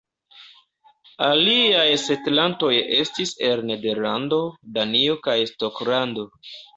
Aliaj 1.25 1.91
setlantoj 2.03 2.69
estis 2.99 3.33
el 3.49 3.61
Nederlando, 3.73 4.39
Danio, 4.79 5.19
kaj 5.29 5.37
Skotlando. 5.51 6.25